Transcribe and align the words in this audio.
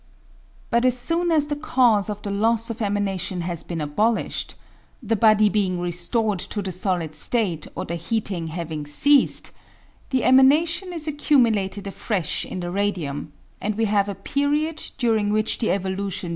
But 0.71 0.83
as 0.83 0.97
soon 0.97 1.29
as 1.31 1.45
the 1.45 1.55
cause 1.55 2.09
of 2.09 2.23
the 2.23 2.31
loss 2.31 2.71
of 2.71 2.81
emanation 2.81 3.41
has 3.41 3.63
been 3.63 3.79
abolished 3.79 4.55
(the 5.03 5.15
body 5.15 5.47
being 5.47 5.79
restored 5.79 6.39
to 6.39 6.63
the 6.63 6.71
solid 6.71 7.13
state 7.13 7.67
or 7.75 7.85
the 7.85 7.97
heating 7.97 8.47
having 8.47 8.87
ceased), 8.87 9.51
the 10.09 10.23
emanation 10.23 10.91
is 10.91 11.07
accumulated 11.07 11.85
afresh 11.85 12.45
in 12.47 12.61
the 12.61 12.71
radium 12.71 13.31
and 13.61 13.75
we 13.75 13.85
have 13.85 14.09
a 14.09 14.15
period 14.15 14.81
during 14.97 15.31
which 15.31 15.59
the 15.59 15.69
evolution. 15.69 16.29